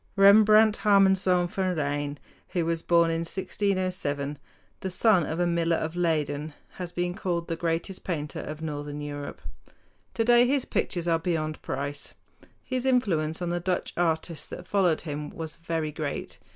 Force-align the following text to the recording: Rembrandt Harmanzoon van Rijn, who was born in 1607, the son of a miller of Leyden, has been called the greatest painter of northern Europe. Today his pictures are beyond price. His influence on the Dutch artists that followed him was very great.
Rembrandt 0.15 0.77
Harmanzoon 0.77 1.47
van 1.47 1.75
Rijn, 1.75 2.17
who 2.53 2.65
was 2.65 2.81
born 2.81 3.11
in 3.11 3.19
1607, 3.19 4.39
the 4.79 4.89
son 4.89 5.25
of 5.27 5.39
a 5.39 5.45
miller 5.45 5.75
of 5.75 5.95
Leyden, 5.95 6.55
has 6.77 6.91
been 6.91 7.13
called 7.13 7.47
the 7.47 7.55
greatest 7.55 8.03
painter 8.03 8.39
of 8.39 8.63
northern 8.63 8.99
Europe. 8.99 9.41
Today 10.15 10.47
his 10.47 10.65
pictures 10.65 11.07
are 11.07 11.19
beyond 11.19 11.61
price. 11.61 12.15
His 12.63 12.87
influence 12.87 13.43
on 13.43 13.51
the 13.51 13.59
Dutch 13.59 13.93
artists 13.95 14.47
that 14.47 14.65
followed 14.67 15.01
him 15.01 15.29
was 15.29 15.57
very 15.57 15.91
great. 15.91 16.39